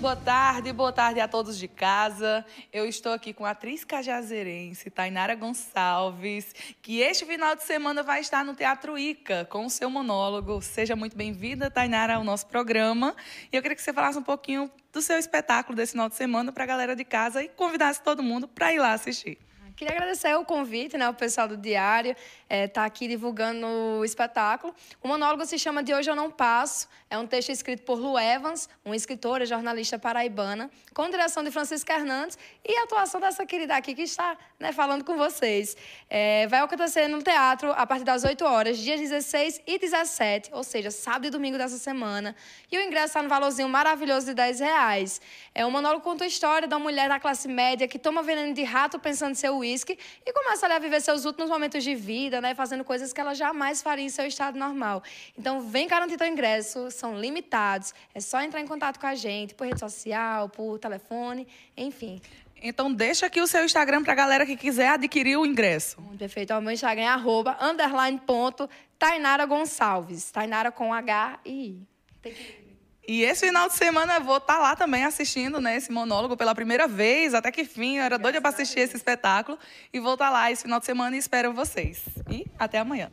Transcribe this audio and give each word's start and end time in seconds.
Boa 0.00 0.16
tarde, 0.16 0.72
boa 0.72 0.90
tarde 0.90 1.20
a 1.20 1.28
todos 1.28 1.58
de 1.58 1.68
casa. 1.68 2.42
Eu 2.72 2.86
estou 2.86 3.12
aqui 3.12 3.34
com 3.34 3.44
a 3.44 3.50
atriz 3.50 3.84
cajazeirense, 3.84 4.88
Tainara 4.88 5.34
Gonçalves, 5.34 6.54
que 6.80 7.00
este 7.00 7.26
final 7.26 7.54
de 7.54 7.64
semana 7.64 8.02
vai 8.02 8.22
estar 8.22 8.42
no 8.42 8.54
Teatro 8.54 8.98
Ica 8.98 9.46
com 9.50 9.66
o 9.66 9.68
seu 9.68 9.90
monólogo. 9.90 10.62
Seja 10.62 10.96
muito 10.96 11.14
bem-vinda, 11.14 11.70
Tainara, 11.70 12.14
ao 12.14 12.24
nosso 12.24 12.46
programa. 12.46 13.14
E 13.52 13.56
eu 13.56 13.60
queria 13.60 13.76
que 13.76 13.82
você 13.82 13.92
falasse 13.92 14.18
um 14.18 14.22
pouquinho 14.22 14.70
do 14.90 15.02
seu 15.02 15.18
espetáculo 15.18 15.76
desse 15.76 15.92
final 15.92 16.08
de 16.08 16.14
semana 16.14 16.50
para 16.50 16.64
a 16.64 16.66
galera 16.66 16.96
de 16.96 17.04
casa 17.04 17.42
e 17.42 17.48
convidasse 17.50 18.02
todo 18.02 18.22
mundo 18.22 18.48
para 18.48 18.72
ir 18.72 18.78
lá 18.78 18.94
assistir. 18.94 19.36
Queria 19.80 19.94
agradecer 19.94 20.34
o 20.36 20.44
convite, 20.44 20.98
né, 20.98 21.08
o 21.08 21.14
pessoal 21.14 21.48
do 21.48 21.56
Diário, 21.56 22.14
está 22.50 22.82
é, 22.82 22.84
aqui 22.84 23.08
divulgando 23.08 23.66
o 23.66 24.04
espetáculo. 24.04 24.74
O 25.02 25.08
monólogo 25.08 25.46
se 25.46 25.58
chama 25.58 25.82
De 25.82 25.94
Hoje 25.94 26.10
Eu 26.10 26.14
Não 26.14 26.30
Passo. 26.30 26.86
É 27.08 27.16
um 27.16 27.26
texto 27.26 27.48
escrito 27.48 27.82
por 27.84 27.98
Lu 27.98 28.18
Evans, 28.18 28.68
uma 28.84 28.94
escritora, 28.94 29.46
jornalista 29.46 29.98
paraibana, 29.98 30.70
com 30.92 31.08
direção 31.08 31.42
de 31.42 31.50
Francisca 31.50 31.94
Hernandes 31.94 32.38
e 32.62 32.76
atuação 32.76 33.20
dessa 33.20 33.46
querida 33.46 33.74
aqui 33.74 33.94
que 33.94 34.02
está 34.02 34.36
né, 34.58 34.70
falando 34.70 35.02
com 35.02 35.16
vocês. 35.16 35.74
É, 36.10 36.46
vai 36.48 36.60
acontecer 36.60 37.08
no 37.08 37.22
teatro 37.22 37.72
a 37.72 37.86
partir 37.86 38.04
das 38.04 38.22
8 38.22 38.44
horas, 38.44 38.76
dias 38.76 39.00
16 39.00 39.62
e 39.66 39.78
17, 39.78 40.50
ou 40.52 40.62
seja, 40.62 40.90
sábado 40.90 41.26
e 41.26 41.30
domingo 41.30 41.56
dessa 41.56 41.78
semana. 41.78 42.36
E 42.70 42.76
o 42.76 42.82
ingresso 42.82 43.06
está 43.06 43.22
no 43.22 43.30
valorzinho 43.30 43.68
maravilhoso 43.68 44.26
de 44.26 44.34
10 44.34 44.60
reais. 44.60 45.22
É 45.54 45.64
um 45.64 45.70
monólogo 45.70 46.04
conta 46.04 46.24
a 46.24 46.26
história 46.26 46.68
da 46.68 46.78
mulher 46.78 47.08
da 47.08 47.18
classe 47.18 47.48
média 47.48 47.88
que 47.88 47.98
toma 47.98 48.22
veneno 48.22 48.52
de 48.52 48.62
rato 48.62 48.98
pensando 48.98 49.34
ser 49.34 49.48
uísque 49.70 49.98
e 50.24 50.32
começa 50.32 50.66
a 50.66 50.78
viver 50.78 51.00
seus 51.00 51.24
últimos 51.24 51.50
momentos 51.50 51.82
de 51.82 51.94
vida, 51.94 52.40
né, 52.40 52.54
fazendo 52.54 52.84
coisas 52.84 53.12
que 53.12 53.20
ela 53.20 53.34
jamais 53.34 53.82
faria 53.82 54.04
em 54.04 54.08
seu 54.08 54.26
estado 54.26 54.58
normal. 54.58 55.02
Então, 55.38 55.60
vem 55.60 55.86
garantir 55.86 56.16
teu 56.16 56.26
ingresso, 56.26 56.90
são 56.90 57.18
limitados. 57.18 57.94
É 58.14 58.20
só 58.20 58.40
entrar 58.40 58.60
em 58.60 58.66
contato 58.66 58.98
com 58.98 59.06
a 59.06 59.14
gente 59.14 59.54
por 59.54 59.66
rede 59.66 59.80
social, 59.80 60.48
por 60.48 60.78
telefone, 60.78 61.46
enfim. 61.76 62.20
Então, 62.62 62.92
deixa 62.92 63.26
aqui 63.26 63.40
o 63.40 63.46
seu 63.46 63.64
Instagram 63.64 64.02
para 64.02 64.12
a 64.12 64.16
galera 64.16 64.44
que 64.44 64.56
quiser 64.56 64.88
adquirir 64.90 65.36
o 65.38 65.46
ingresso. 65.46 65.96
Perfeito. 66.18 66.52
O 66.52 66.60
meu 66.60 66.72
Instagram 66.72 67.04
é 67.04 67.08
arroba, 67.08 67.56
underline, 67.60 68.18
ponto, 68.18 68.68
Tainara 68.98 69.46
Gonçalves. 69.46 70.30
Tainara 70.30 70.70
com 70.70 70.92
H 70.92 71.40
e 71.44 71.50
I. 71.50 71.88
Tem 72.20 72.34
que... 72.34 72.69
E 73.06 73.22
esse 73.22 73.46
final 73.46 73.68
de 73.68 73.74
semana 73.74 74.16
eu 74.16 74.24
vou 74.24 74.36
estar 74.36 74.54
tá 74.54 74.60
lá 74.60 74.76
também 74.76 75.04
assistindo 75.04 75.60
né, 75.60 75.76
esse 75.76 75.90
monólogo 75.90 76.36
pela 76.36 76.54
primeira 76.54 76.86
vez, 76.86 77.34
até 77.34 77.50
que 77.50 77.64
fim. 77.64 77.96
Eu 77.96 78.04
era 78.04 78.18
doida 78.18 78.40
para 78.40 78.50
assistir 78.50 78.80
esse 78.80 78.96
espetáculo. 78.96 79.58
E 79.92 79.98
vou 79.98 80.14
estar 80.14 80.26
tá 80.26 80.30
lá 80.30 80.50
esse 80.50 80.62
final 80.62 80.78
de 80.78 80.86
semana 80.86 81.16
e 81.16 81.18
espero 81.18 81.52
vocês. 81.52 82.04
E 82.30 82.46
até 82.58 82.78
amanhã. 82.78 83.10